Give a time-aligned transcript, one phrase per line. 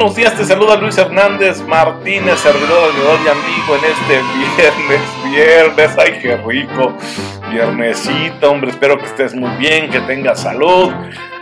[0.00, 4.22] buenos días, te saluda Luis Hernández Martínez, servidor de y amigo en este
[4.56, 6.96] viernes, viernes, ay qué rico,
[7.50, 10.90] viernesito, hombre, espero que estés muy bien, que tengas salud,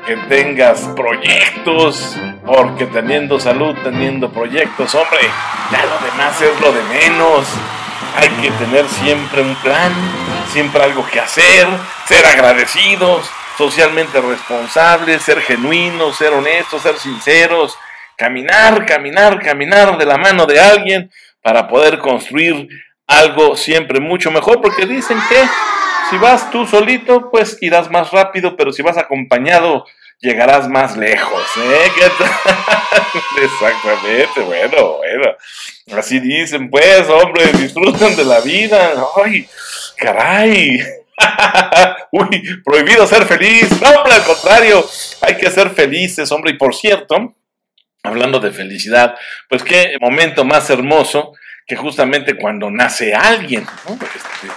[0.04, 5.20] que tengas proyectos, porque teniendo salud, teniendo proyectos, hombre,
[5.70, 7.46] ya lo demás es lo de menos.
[8.16, 9.92] Hay que tener siempre un plan,
[10.52, 11.68] siempre algo que hacer,
[12.08, 17.78] ser agradecidos, socialmente responsables, ser genuinos, ser honestos, ser sinceros,
[18.18, 22.68] caminar, caminar, caminar de la mano de alguien para poder construir
[23.06, 25.42] algo siempre mucho mejor, porque dicen que
[26.10, 29.86] si vas tú solito, pues irás más rápido, pero si vas acompañado,
[30.20, 31.42] llegarás más lejos.
[31.58, 31.90] ¿eh?
[33.42, 35.36] Exactamente, bueno, bueno.
[35.96, 38.94] Así dicen, pues, hombre, disfruten de la vida.
[39.24, 39.48] Ay,
[39.96, 40.80] caray.
[42.12, 43.70] Uy, prohibido ser feliz.
[43.80, 44.84] No, hombre, al contrario,
[45.20, 46.52] hay que ser felices, hombre.
[46.52, 47.34] Y por cierto,
[48.08, 49.14] hablando de felicidad,
[49.48, 51.32] pues qué momento más hermoso
[51.66, 53.62] que justamente cuando nace alguien.
[53.62, 54.48] Este,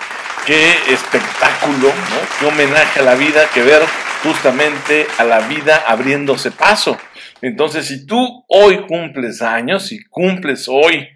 [0.46, 2.40] qué espectáculo, ¿no?
[2.40, 3.82] qué homenaje a la vida que ver
[4.24, 6.98] justamente a la vida abriéndose paso.
[7.42, 11.08] Entonces, si tú hoy cumples años, si cumples hoy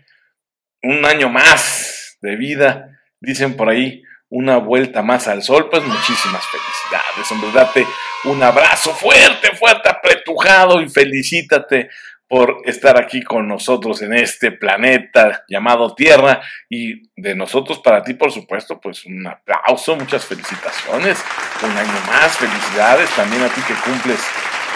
[0.82, 6.44] un año más de vida, dicen por ahí, una vuelta más al sol, pues muchísimas
[6.48, 7.88] felicidades, hombre, date
[8.26, 11.90] un abrazo fuerte, fuerte, apretujado y felicítate
[12.28, 18.14] por estar aquí con nosotros en este planeta llamado Tierra y de nosotros para ti,
[18.14, 21.24] por supuesto, pues un aplauso, muchas felicitaciones,
[21.64, 24.20] un año más, felicidades también a ti que cumples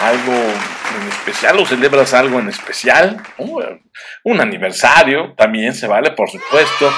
[0.02, 3.20] algo en especial o celebras algo en especial,
[4.24, 6.90] un aniversario también se vale, por supuesto,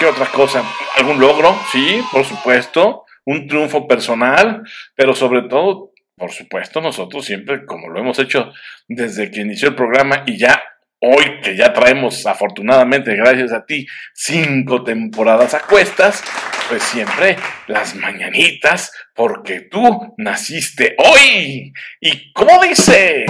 [0.00, 0.64] ¿Qué otra cosa?
[0.96, 1.54] ¿Algún logro?
[1.70, 3.04] Sí, por supuesto.
[3.26, 4.62] Un triunfo personal,
[4.96, 5.89] pero sobre todo,
[6.20, 8.52] por supuesto, nosotros siempre, como lo hemos hecho
[8.86, 10.62] desde que inició el programa y ya
[11.00, 16.22] hoy que ya traemos, afortunadamente, gracias a ti, cinco temporadas a cuestas,
[16.68, 17.36] pues siempre
[17.68, 21.72] las mañanitas, porque tú naciste hoy.
[22.00, 23.24] ¿Y cómo dice?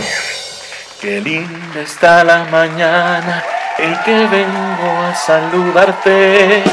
[1.00, 3.44] Qué linda está la mañana
[3.78, 6.64] en que vengo a saludarte.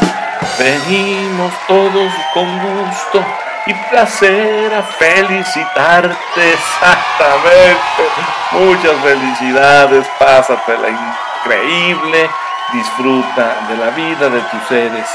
[0.57, 8.03] Venimos todos con gusto y placer a felicitarte exactamente.
[8.51, 12.29] Muchas felicidades, pásatela increíble,
[12.71, 15.07] disfruta de la vida de tus seres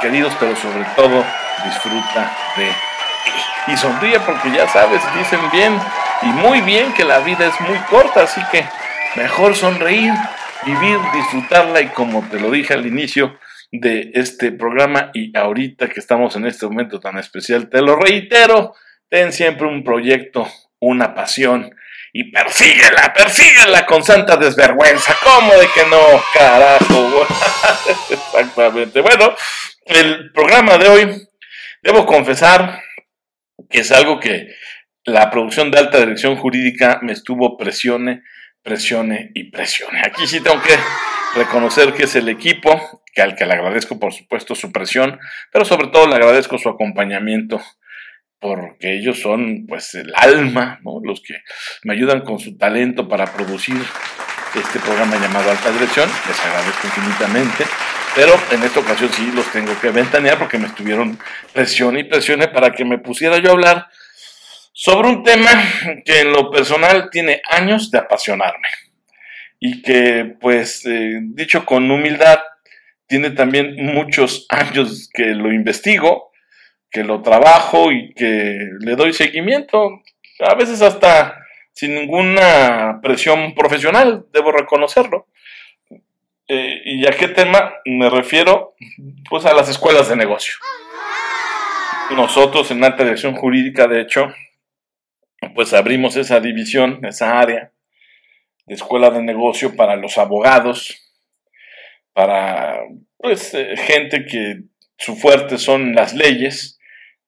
[0.00, 1.24] queridos, pero sobre todo
[1.64, 2.72] disfruta de ti.
[3.68, 5.80] Y sonríe porque ya sabes, dicen bien
[6.22, 8.66] y muy bien que la vida es muy corta, así que
[9.14, 10.12] mejor sonreír
[10.64, 13.38] vivir, disfrutarla y como te lo dije al inicio
[13.80, 18.74] de este programa y ahorita que estamos en este momento tan especial, te lo reitero,
[19.08, 20.46] ten siempre un proyecto,
[20.80, 21.74] una pasión
[22.12, 25.16] y persíguela, persíguela con santa desvergüenza.
[25.22, 26.22] ¿Cómo de que no?
[26.32, 27.26] Carajo.
[28.10, 29.00] Exactamente.
[29.00, 29.34] Bueno,
[29.86, 31.28] el programa de hoy,
[31.82, 32.80] debo confesar
[33.68, 34.54] que es algo que
[35.04, 38.22] la producción de alta dirección jurídica me estuvo presione
[38.64, 40.00] presione y presione.
[40.02, 40.74] Aquí sí tengo que
[41.34, 45.18] reconocer que es el equipo, que al que le agradezco por supuesto su presión,
[45.52, 47.60] pero sobre todo le agradezco su acompañamiento,
[48.38, 51.00] porque ellos son pues el alma, ¿no?
[51.02, 51.42] los que
[51.82, 53.76] me ayudan con su talento para producir
[54.54, 57.64] este programa llamado Alta Dirección, les agradezco infinitamente,
[58.14, 61.18] pero en esta ocasión sí los tengo que ventanear porque me estuvieron
[61.52, 63.88] presione y presione para que me pusiera yo a hablar
[64.72, 65.50] sobre un tema
[66.04, 68.68] que en lo personal tiene años de apasionarme
[69.66, 72.38] y que, pues, eh, dicho con humildad,
[73.06, 76.32] tiene también muchos años que lo investigo,
[76.90, 80.02] que lo trabajo y que le doy seguimiento,
[80.40, 81.38] a veces hasta
[81.72, 85.28] sin ninguna presión profesional, debo reconocerlo.
[86.46, 88.74] Eh, ¿Y a qué tema me refiero?
[89.30, 90.56] Pues a las escuelas de negocio.
[92.10, 94.30] Nosotros en alta dirección jurídica, de hecho,
[95.54, 97.70] pues abrimos esa división, esa área
[98.66, 100.96] de escuela de negocio para los abogados,
[102.12, 102.80] para
[103.18, 104.62] pues eh, gente que
[104.96, 106.78] su fuerte son las leyes,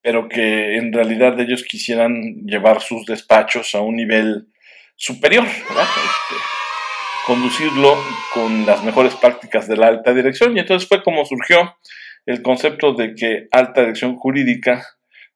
[0.00, 4.46] pero que en realidad ellos quisieran llevar sus despachos a un nivel
[4.94, 6.36] superior, este,
[7.26, 7.96] conducirlo
[8.32, 10.56] con las mejores prácticas de la alta dirección.
[10.56, 11.76] Y entonces fue como surgió
[12.24, 14.86] el concepto de que alta dirección jurídica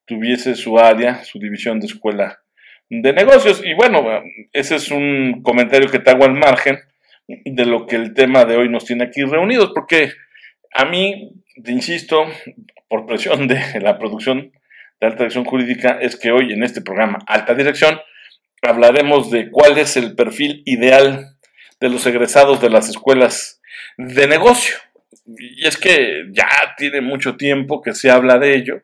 [0.04, 2.40] tuviese su área, su división de escuela
[2.90, 3.62] de negocios.
[3.64, 4.04] Y bueno,
[4.52, 6.78] ese es un comentario que te hago al margen
[7.26, 10.12] de lo que el tema de hoy nos tiene aquí reunidos, porque
[10.74, 11.32] a mí,
[11.64, 12.26] insisto,
[12.88, 14.52] por presión de la producción
[15.00, 17.98] de alta dirección jurídica, es que hoy en este programa Alta Dirección
[18.62, 21.36] hablaremos de cuál es el perfil ideal
[21.80, 23.62] de los egresados de las escuelas
[23.96, 24.76] de negocio.
[25.24, 28.82] Y es que ya tiene mucho tiempo que se habla de ello,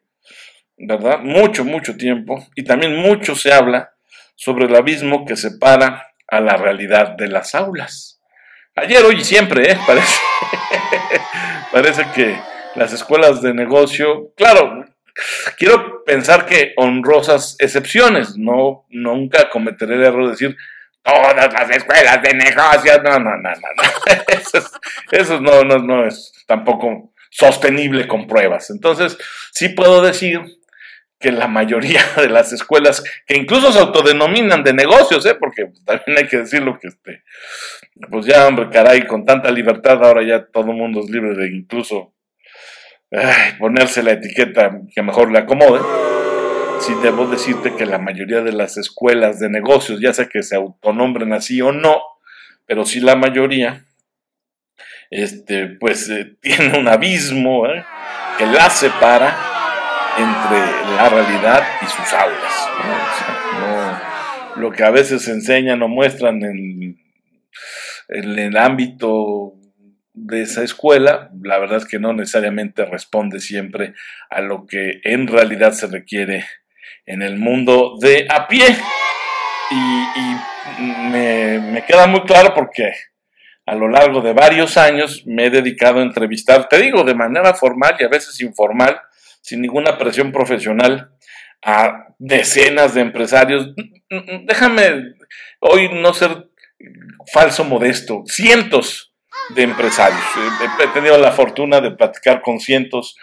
[0.78, 1.20] ¿verdad?
[1.20, 2.46] Mucho, mucho tiempo.
[2.54, 3.95] Y también mucho se habla
[4.36, 8.20] sobre el abismo que separa a la realidad de las aulas.
[8.76, 9.78] Ayer, hoy y siempre, ¿eh?
[9.86, 10.20] Parece,
[11.72, 12.38] parece que
[12.74, 14.84] las escuelas de negocio, claro,
[15.56, 20.56] quiero pensar que honrosas excepciones, no, nunca cometeré el error de decir
[21.02, 24.62] todas las escuelas de negocio, no, no, no, no,
[25.10, 28.70] Eso, no, no, no es tampoco sostenible con pruebas.
[28.70, 29.16] Entonces,
[29.52, 30.40] sí puedo decir
[31.18, 35.34] que la mayoría de las escuelas, que incluso se autodenominan de negocios, ¿eh?
[35.34, 37.22] porque también hay que decirlo que, este,
[38.10, 41.48] pues ya, hombre, caray, con tanta libertad, ahora ya todo el mundo es libre de
[41.48, 42.12] incluso
[43.58, 45.80] ponerse la etiqueta que mejor le acomode.
[46.80, 50.56] Sí debo decirte que la mayoría de las escuelas de negocios, ya sea que se
[50.56, 52.02] autonombren así o no,
[52.66, 53.86] pero sí la mayoría,
[55.10, 57.84] este, pues eh, tiene un abismo ¿eh?
[58.36, 59.55] que la separa
[60.18, 62.68] entre la realidad y sus aulas.
[64.56, 66.98] lo que a veces enseñan o muestran en,
[68.08, 69.54] el ámbito
[70.14, 73.94] de esa escuela, la verdad es que no necesariamente responde siempre
[74.30, 76.46] a lo que en realidad se requiere
[77.04, 78.66] en el mundo de a pie.
[79.70, 80.36] Y,
[81.10, 82.92] me, queda muy claro porque
[83.66, 87.54] a lo largo de varios años me he dedicado a entrevistar, te digo, de manera
[87.54, 89.00] formal y a veces informal,
[89.46, 91.12] sin ninguna presión profesional
[91.64, 93.74] a decenas de empresarios.
[94.44, 95.14] Déjame
[95.60, 96.48] hoy no ser
[97.32, 99.14] falso modesto, cientos
[99.54, 100.20] de empresarios.
[100.82, 103.16] He tenido la fortuna de platicar con cientos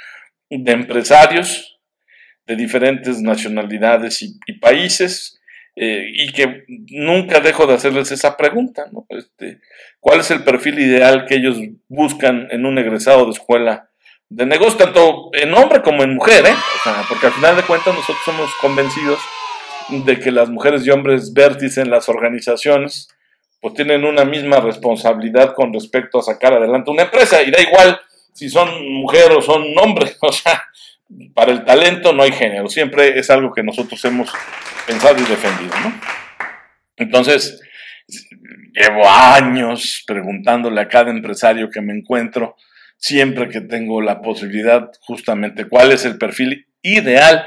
[0.50, 1.78] de empresarios
[2.46, 5.42] de diferentes nacionalidades y, países
[5.75, 9.60] eh, y que nunca dejo de hacerles esa pregunta, este,
[10.00, 11.58] ¿Cuál es el perfil ideal que ellos
[11.90, 13.90] buscan en un egresado de escuela
[14.35, 16.56] de negocio, tanto en hombre como en mujer, ¿eh?
[17.07, 19.19] porque al final de cuentas nosotros somos convencidos
[19.89, 23.09] de que las mujeres y hombres vértices en las organizaciones
[23.62, 28.00] pues tienen una misma responsabilidad con respecto a sacar adelante una empresa y da igual
[28.33, 30.63] si son mujeres o son hombres, o sea,
[31.36, 34.31] para el talento no hay género, siempre es algo que nosotros hemos
[34.88, 35.94] pensado y defendido, ¿no?
[36.97, 37.62] Entonces,
[38.74, 42.56] llevo años preguntándole a cada empresario que me encuentro,
[43.03, 47.45] siempre que tengo la posibilidad, justamente cuál es el perfil ideal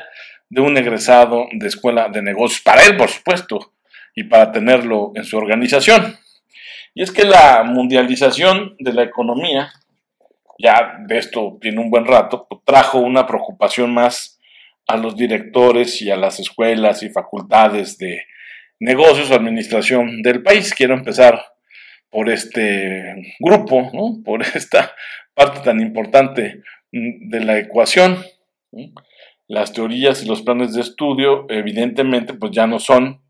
[0.51, 3.73] de un egresado de escuela de negocios, para él, por supuesto,
[4.15, 6.19] y para tenerlo en su organización.
[6.93, 9.73] Y es que la mundialización de la economía,
[10.59, 14.39] ya de esto tiene un buen rato, pues, trajo una preocupación más
[14.87, 18.27] a los directores y a las escuelas y facultades de
[18.79, 20.75] negocios o administración del país.
[20.75, 21.43] Quiero empezar
[22.11, 23.91] por este grupo,
[24.23, 24.95] por esta
[25.37, 28.25] parte tan importante mm, de la ecuación.
[29.47, 33.21] Las teorías y los planes de estudio, evidentemente, pues ya no son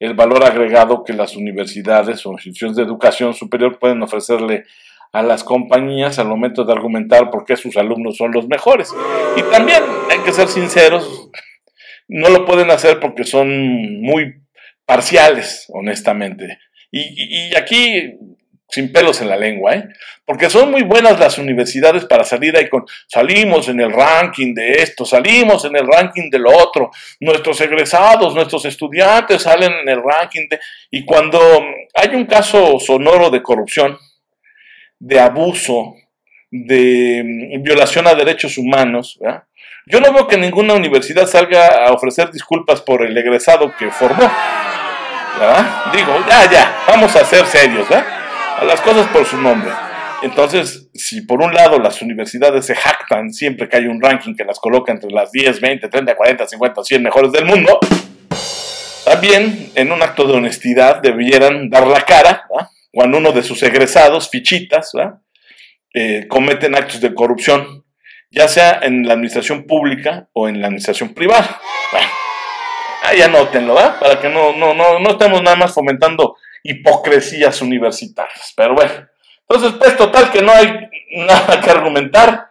[0.00, 4.64] el valor agregado que las universidades o instituciones de educación superior pueden ofrecerle
[5.12, 8.88] a las compañías al momento de argumentar por qué sus alumnos son los mejores.
[9.36, 11.30] Y también hay que ser sinceros,
[12.08, 14.42] no lo pueden hacer porque son muy
[14.86, 16.58] parciales, honestamente.
[16.90, 18.18] Y, aquí,
[18.72, 19.88] sin pelos en la lengua, ¿eh?
[20.24, 24.82] porque son muy buenas las universidades para salir ahí con, salimos en el ranking de
[24.82, 30.02] esto, salimos en el ranking de lo otro, nuestros egresados, nuestros estudiantes salen en el
[30.02, 30.58] ranking de...
[30.90, 31.38] Y cuando
[31.94, 33.98] hay un caso sonoro de corrupción,
[34.98, 35.94] de abuso,
[36.50, 39.18] de mm, violación a derechos humanos,
[39.84, 44.30] yo no veo que ninguna universidad salga a ofrecer disculpas por el egresado que formó.
[45.92, 47.86] Digo, ya, ya, vamos a ser serios,
[48.58, 49.70] A las cosas por su nombre.
[50.22, 54.44] Entonces, si por un lado las universidades se jactan siempre que hay un ranking que
[54.44, 57.80] las coloca entre las 10, 20, 30, 40, 50, 100 mejores del mundo,
[59.04, 62.46] también en un acto de honestidad debieran dar la cara
[62.92, 64.92] cuando uno de sus egresados, fichitas,
[65.94, 67.84] eh, cometen actos de corrupción,
[68.30, 71.60] ya sea en la administración pública o en la administración privada.
[73.02, 73.98] Ahí anótenlo, ¿verdad?
[73.98, 78.52] Para que no, no, no, no estemos nada más fomentando hipocresías universitarias.
[78.56, 79.08] Pero bueno,
[79.48, 82.50] entonces, pues total que no hay nada que argumentar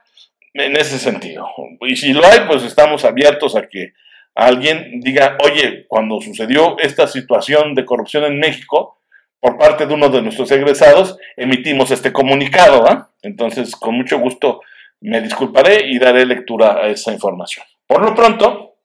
[0.53, 1.47] en ese sentido.
[1.81, 3.93] Y si lo hay, pues estamos abiertos a que
[4.35, 8.99] alguien diga, oye, cuando sucedió esta situación de corrupción en México,
[9.39, 12.85] por parte de uno de nuestros egresados, emitimos este comunicado.
[12.87, 13.09] ¿ah?
[13.23, 14.61] Entonces, con mucho gusto
[15.01, 17.65] me disculparé y daré lectura a esa información.
[17.87, 18.75] Por lo pronto,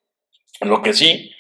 [0.63, 1.31] lo que sí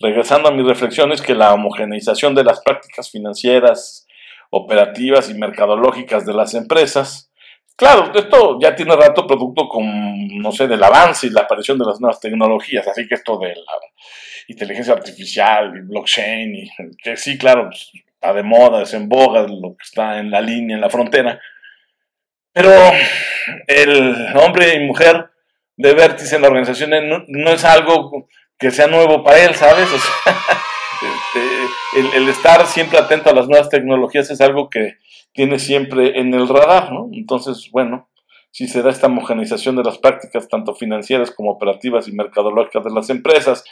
[0.00, 4.06] regresando a mis reflexiones, que la homogeneización de las prácticas financieras
[4.50, 7.30] operativas y mercadológicas de las empresas.
[7.76, 11.84] Claro, esto ya tiene rato producto con, no sé, del avance y la aparición de
[11.84, 13.78] las nuevas tecnologías, así que esto de la
[14.48, 16.70] inteligencia artificial y blockchain, y
[17.02, 20.40] que sí, claro, pues, está de moda, es en boga, lo que está en la
[20.40, 21.38] línea, en la frontera,
[22.56, 22.70] pero
[23.66, 25.28] el hombre y mujer
[25.76, 26.90] de vértice en la organización
[27.28, 29.88] no, es algo que sea nuevo para él, ¿sabes?
[30.96, 34.94] Este, el, estar siempre atento a las nuevas tecnologías es algo que
[35.32, 37.10] tiene siempre en el radar, ¿no?
[37.12, 38.08] Entonces, bueno,
[38.50, 42.90] si se da esta homogeneización de las prácticas, tanto financieras como operativas y mercadológicas de
[42.90, 43.62] las empresas,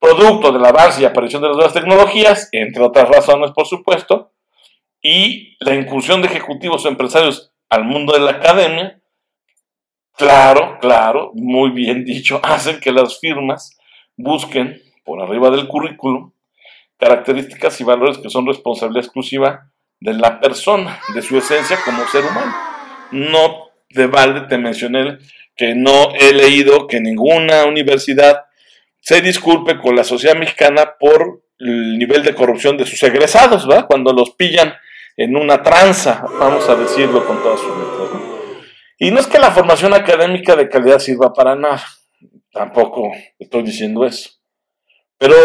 [0.00, 4.32] producto del avance y aparición de las nuevas tecnologías, entre otras razones, por supuesto,
[5.00, 9.00] y la incursión de ejecutivos o empresarios al mundo de la academia,
[10.16, 13.78] claro, claro, muy bien dicho, hacen que las firmas
[14.16, 16.32] busquen por arriba del currículum
[16.98, 22.24] características y valores que son responsabilidad exclusiva de la persona, de su esencia como ser
[22.24, 22.54] humano.
[23.10, 25.18] No de balde te mencioné
[25.56, 28.44] que no he leído que ninguna universidad
[29.00, 33.86] se disculpe con la sociedad mexicana por el nivel de corrupción de sus egresados, ¿verdad?
[33.86, 34.72] Cuando los pillan
[35.16, 38.22] en una tranza, vamos a decirlo con todas sus letras.
[38.98, 41.82] Y no es que la formación académica de calidad sirva para nada,
[42.52, 44.30] tampoco estoy diciendo eso.
[45.18, 45.36] Pero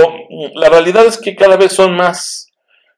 [0.55, 2.51] la realidad es que cada vez son más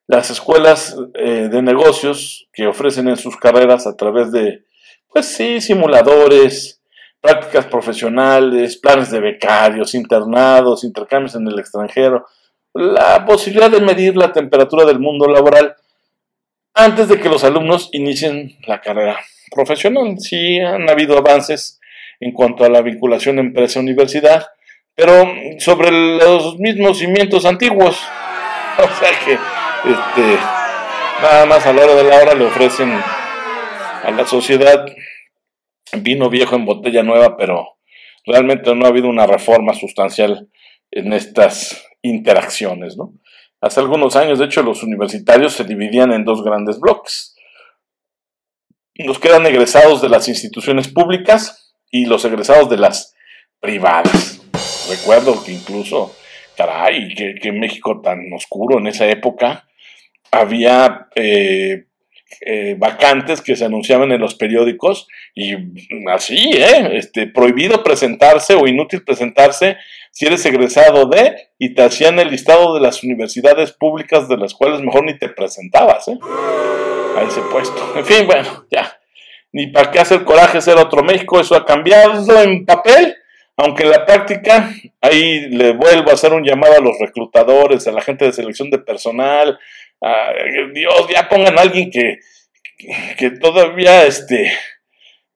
[0.08, 4.64] las escuelas eh, de negocios que ofrecen en sus carreras a través de,
[5.08, 6.82] pues sí, simuladores,
[7.22, 12.26] prácticas profesionales, planes de becarios, internados, intercambios en el extranjero,
[12.74, 15.76] la posibilidad de medir la temperatura del mundo laboral
[16.74, 19.20] antes de que los alumnos inicien la carrera
[19.52, 20.16] profesional.
[20.20, 21.79] Sí han habido avances
[22.20, 24.48] en cuanto a la vinculación empresa-universidad,
[24.96, 25.14] pero
[25.60, 28.00] sobre los mismos cimientos antiguos.
[28.80, 30.38] O sea que este,
[31.22, 34.86] nada más a la hora de la hora le ofrecen a la sociedad
[35.98, 37.78] vino viejo en botella nueva, pero
[38.26, 40.48] realmente no ha habido una reforma sustancial
[40.92, 43.14] en estas interacciones, ¿no?
[43.62, 47.36] Hace algunos años, de hecho, los universitarios se dividían en dos grandes bloques.
[48.96, 53.16] Los que eran egresados de las instituciones públicas y los egresados de las
[53.60, 54.42] privadas.
[54.90, 56.16] Recuerdo que incluso,
[56.58, 59.66] caray, que, que México tan oscuro en esa época,
[60.32, 61.86] había eh,
[62.42, 65.56] eh, vacantes que se anunciaban en los periódicos y
[66.10, 66.92] así, ¿eh?
[66.94, 69.78] Este, prohibido presentarse o inútil presentarse
[70.12, 74.54] si eres egresado de y te hacían el listado de las universidades públicas de las
[74.54, 76.20] cuales mejor ni te presentabas, ¿eh?
[77.18, 77.94] A ese puesto.
[77.98, 78.99] En fin, bueno, ya.
[79.52, 83.16] Ni para qué hacer coraje ser otro México, eso ha cambiado en papel,
[83.58, 87.92] aunque en la práctica, ahí le vuelvo a hacer un llamado a los reclutadores, a
[87.92, 89.60] la gente de selección de personal,
[90.02, 90.32] a,
[90.74, 92.20] Dios, ya pongan a alguien que,
[93.18, 94.54] que todavía este,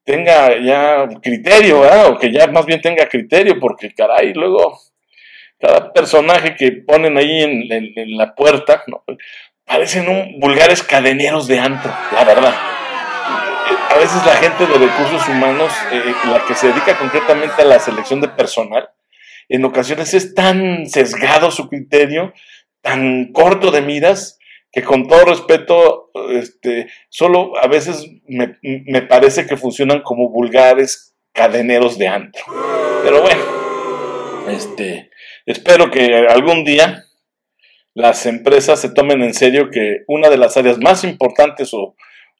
[0.03, 4.79] tenga ya criterio, o que ya más bien tenga criterio, porque caray, luego
[5.59, 8.83] cada personaje que ponen ahí en, la puerta,
[9.65, 12.53] parecen un vulgares cadeneros de antro, la verdad.
[13.89, 17.79] A veces la gente de recursos humanos, eh, la que se dedica concretamente a la
[17.79, 18.89] selección de personal,
[19.49, 22.33] en ocasiones es tan sesgado su criterio,
[22.81, 24.39] tan corto de miras,
[24.71, 31.97] que con todo respeto, este, solo a veces me, parece que funcionan como vulgares cadeneros
[31.99, 32.43] de antro.
[33.03, 33.43] Pero bueno,
[34.49, 35.11] este,
[35.45, 37.03] espero que algún día
[37.93, 41.95] las empresas se tomen en serio que una de las áreas más importantes o,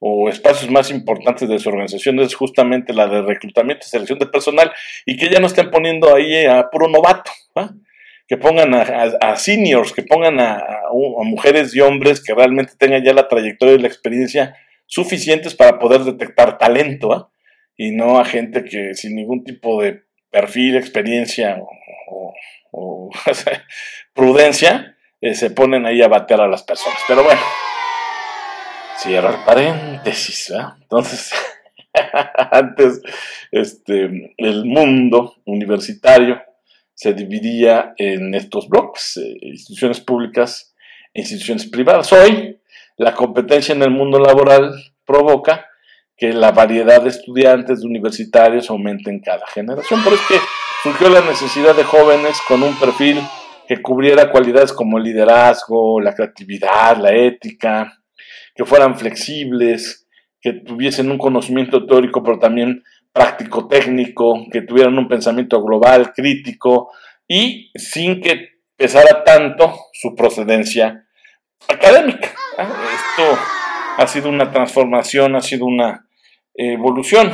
[0.06, 4.26] o espacios más importantes de su organización es justamente la de reclutamiento y selección de
[4.26, 4.70] personal
[5.06, 7.32] y que ya no estén poniendo ahí a puro novato
[8.28, 13.30] que pongan a, seniors, que pongan a, mujeres y hombres que realmente tengan ya la
[13.30, 14.58] trayectoria y la experiencia
[14.88, 17.32] suficientes para poder detectar talento, ¿ah?
[17.78, 21.62] y no a gente que sin ningún tipo de perfil, experiencia
[22.74, 23.10] o,
[24.14, 27.00] prudencia eh, se ponen ahí a batear a las personas.
[27.08, 27.42] Pero bueno,
[28.98, 30.54] cierro el paréntesis.
[30.82, 31.32] Entonces,
[32.52, 33.02] antes,
[33.52, 36.42] este, el mundo universitario
[36.94, 40.74] se dividía en estos bloques, eh, instituciones públicas
[41.14, 42.12] e instituciones privadas.
[42.14, 42.60] Hoy,
[42.98, 44.74] la competencia en el mundo laboral
[45.06, 45.68] provoca
[46.16, 50.04] que la variedad de estudiantes universitarios aumente en cada generación.
[50.04, 50.40] Por eso que
[50.84, 53.20] surgió la necesidad de jóvenes con un perfil
[53.68, 58.03] que cubriera cualidades como el liderazgo, la creatividad, la ética,
[58.56, 60.08] que fueran flexibles,
[60.42, 66.92] que tuviesen un conocimiento teórico, pero también práctico técnico, que tuvieran un pensamiento global, crítico
[67.28, 71.06] y sin que pesara tanto su procedencia
[71.68, 72.30] académica.
[72.58, 73.40] Esto
[73.98, 76.08] ha sido una transformación, ha sido una
[76.56, 77.32] evolución.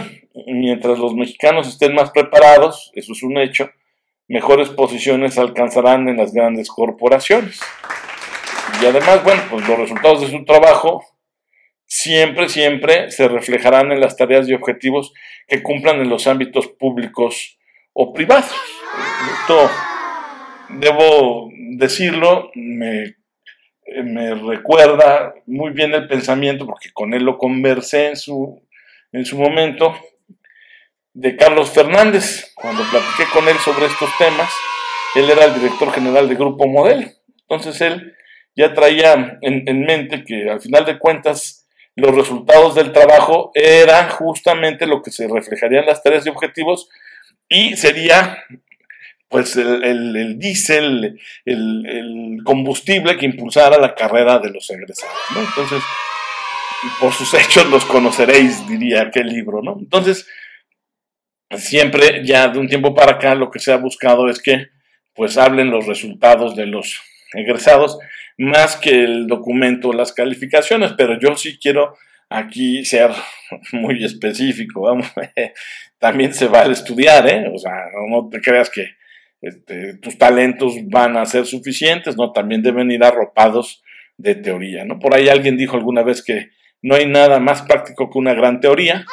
[0.47, 3.69] Mientras los mexicanos estén más preparados, eso es un hecho,
[4.27, 7.59] mejores posiciones alcanzarán en las grandes corporaciones.
[8.81, 11.03] Y además, bueno, pues los resultados de su trabajo
[11.85, 15.13] siempre, siempre se reflejarán en las tareas y objetivos
[15.47, 17.57] que cumplan en los ámbitos públicos
[17.93, 18.55] o privados.
[19.41, 19.69] Esto,
[20.69, 23.15] debo decirlo, me,
[24.03, 28.61] me recuerda muy bien el pensamiento, porque con él lo conversé en su,
[29.11, 29.95] en su momento,
[31.13, 34.53] de Carlos Fernández, cuando platiqué con él sobre estos temas,
[35.15, 37.11] él era el director general de Grupo Model.
[37.41, 38.15] Entonces él
[38.55, 44.85] ya traía en, mente que al final de cuentas los resultados del trabajo eran justamente
[44.85, 46.89] lo que se reflejaría en las tareas y objetivos
[47.47, 48.43] y sería
[49.27, 55.15] pues el, el, diésel, el, combustible que impulsara la carrera de los egresados.
[55.35, 55.83] Entonces,
[56.99, 59.61] por sus hechos los conoceréis, diría aquel libro.
[59.61, 59.77] ¿no?
[59.79, 60.27] Entonces,
[61.57, 64.67] siempre ya de un tiempo para acá lo que se ha buscado es que
[65.13, 67.01] pues hablen los resultados de los
[67.33, 67.97] egresados
[68.39, 71.97] más que el documento, las calificaciones, pero yo sí quiero
[72.29, 73.11] aquí ser
[73.73, 75.07] muy específico, vamos,
[75.99, 77.51] también se vale estudiar, ¿eh?
[77.53, 77.73] O sea,
[78.09, 78.87] no te creas que
[79.41, 82.31] este, tus talentos van a ser suficientes, ¿no?
[82.31, 83.83] También deben ir arropados
[84.17, 84.99] de teoría, ¿no?
[84.99, 86.49] Por ahí alguien dijo alguna vez que
[86.81, 89.05] no hay nada más práctico que una gran teoría,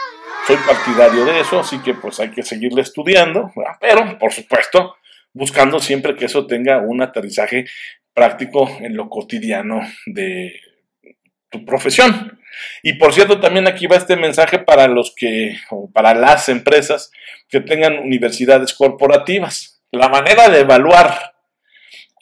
[0.47, 4.95] soy partidario de eso, así que pues hay que seguirle estudiando, pero por supuesto
[5.33, 7.67] buscando siempre que eso tenga un aterrizaje
[8.17, 10.59] práctico en lo cotidiano de
[11.51, 12.41] tu profesión.
[12.83, 17.13] Y por cierto, también aquí va este mensaje para los que, o para las empresas
[17.51, 19.83] que tengan universidades corporativas.
[19.93, 21.35] La manera de evaluar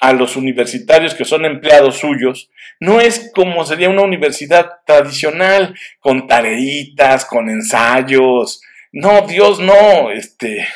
[0.00, 6.26] a los universitarios que son empleados suyos, no es como sería una universidad tradicional, con
[6.26, 8.60] tareitas, con ensayos.
[8.92, 10.66] No, Dios, no, este,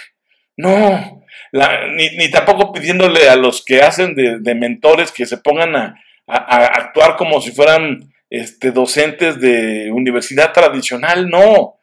[0.57, 1.18] no.
[1.53, 5.95] Ni, tampoco pidiéndole a los que hacen de, mentores que se pongan a,
[6.27, 11.77] actuar como si fueran este, docentes de universidad tradicional, no.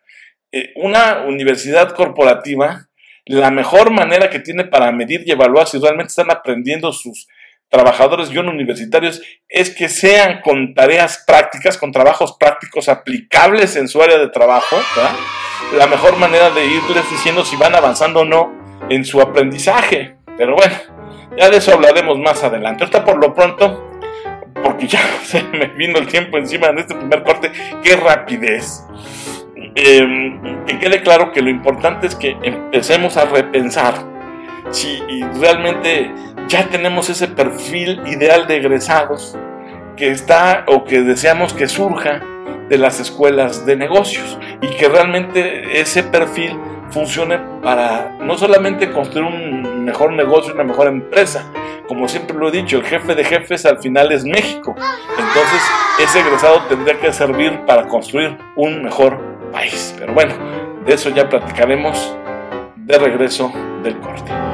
[0.51, 2.87] Eh, una universidad corporativa
[3.25, 7.27] la mejor manera que tiene para medir y evaluar si realmente están aprendiendo sus
[7.69, 14.01] trabajadores y universitarios es que sean con tareas prácticas, con trabajos prácticos aplicables en su
[14.01, 14.77] área de trabajo,
[15.75, 20.15] la mejor manera de irles diciendo si van avanzando o no en su aprendizaje.
[20.37, 20.75] Pero bueno,
[21.37, 22.83] ya de eso hablaremos más adelante.
[22.83, 23.89] Ahorita por lo pronto,
[24.63, 27.51] porque ya se me vino el tiempo encima en este primer corte,
[27.83, 28.85] qué rapidez.
[29.75, 33.95] Em, que quede claro que lo importante es que empecemos a repensar
[34.71, 35.01] si
[35.39, 36.11] realmente
[36.47, 39.37] ya tenemos ese perfil ideal de egresados
[39.97, 42.21] que está o que deseamos que surja
[42.69, 46.57] de las escuelas de negocios y que realmente ese perfil
[46.89, 51.43] funcione para no solamente construir un mejor negocio, una mejor empresa,
[51.87, 54.75] como siempre lo he dicho, el jefe de jefes al final es México.
[55.11, 55.61] Entonces,
[55.99, 59.19] ese egresado tendría que servir para construir un mejor
[59.51, 59.95] país.
[59.97, 60.33] Pero bueno,
[60.85, 62.15] de eso ya platicaremos
[62.75, 63.51] de regreso
[63.83, 64.44] del corte.